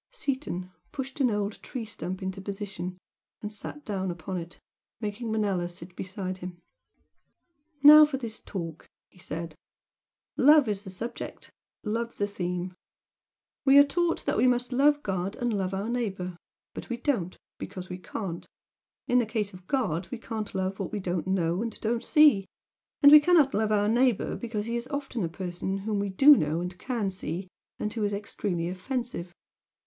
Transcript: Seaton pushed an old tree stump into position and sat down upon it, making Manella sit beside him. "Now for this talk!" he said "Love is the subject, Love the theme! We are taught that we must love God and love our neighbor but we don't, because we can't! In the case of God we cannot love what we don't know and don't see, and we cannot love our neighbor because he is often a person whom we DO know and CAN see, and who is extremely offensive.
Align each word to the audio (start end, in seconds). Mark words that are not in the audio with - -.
Seaton 0.11 0.71
pushed 0.91 1.19
an 1.21 1.29
old 1.29 1.61
tree 1.61 1.85
stump 1.85 2.23
into 2.23 2.41
position 2.41 2.97
and 3.43 3.53
sat 3.53 3.85
down 3.85 4.09
upon 4.09 4.37
it, 4.37 4.59
making 4.99 5.31
Manella 5.31 5.69
sit 5.69 5.95
beside 5.95 6.39
him. 6.39 6.57
"Now 7.83 8.05
for 8.05 8.17
this 8.17 8.39
talk!" 8.39 8.87
he 9.09 9.19
said 9.19 9.53
"Love 10.37 10.67
is 10.67 10.83
the 10.83 10.89
subject, 10.89 11.51
Love 11.83 12.17
the 12.17 12.25
theme! 12.25 12.73
We 13.63 13.77
are 13.77 13.83
taught 13.83 14.25
that 14.25 14.37
we 14.37 14.47
must 14.47 14.71
love 14.73 15.03
God 15.03 15.35
and 15.35 15.53
love 15.53 15.71
our 15.71 15.87
neighbor 15.87 16.35
but 16.73 16.89
we 16.89 16.97
don't, 16.97 17.37
because 17.59 17.87
we 17.89 17.99
can't! 17.99 18.47
In 19.07 19.19
the 19.19 19.27
case 19.27 19.53
of 19.53 19.67
God 19.67 20.07
we 20.11 20.17
cannot 20.17 20.55
love 20.55 20.79
what 20.79 20.91
we 20.91 20.99
don't 20.99 21.27
know 21.27 21.61
and 21.61 21.79
don't 21.79 22.03
see, 22.03 22.47
and 23.03 23.11
we 23.11 23.19
cannot 23.19 23.53
love 23.53 23.71
our 23.71 23.87
neighbor 23.87 24.35
because 24.35 24.65
he 24.65 24.75
is 24.75 24.87
often 24.87 25.23
a 25.23 25.29
person 25.29 25.77
whom 25.77 25.99
we 25.99 26.09
DO 26.09 26.35
know 26.35 26.59
and 26.59 26.79
CAN 26.79 27.11
see, 27.11 27.47
and 27.77 27.93
who 27.93 28.03
is 28.03 28.13
extremely 28.13 28.67
offensive. 28.67 29.31